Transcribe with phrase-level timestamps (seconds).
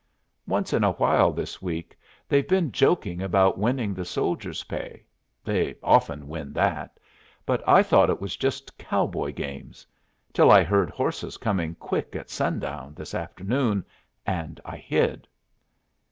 [0.47, 1.95] Once in a while this week
[2.27, 5.05] they've been joking about winning the soldiers' pay
[5.43, 6.99] they often win that
[7.45, 9.85] but I thought it was just cowboy games,
[10.33, 13.85] till I heard horses coming quick at sundown this afternoon,
[14.25, 15.27] and I hid.